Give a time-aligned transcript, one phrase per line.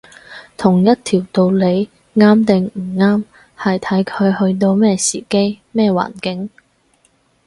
[0.57, 3.23] 同一條道理啱定唔啱，
[3.55, 6.49] 係睇佢去到咩時機，咩環境